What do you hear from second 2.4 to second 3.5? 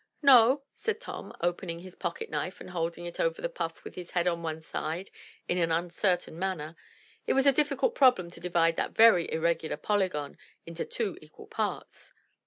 and holding it over the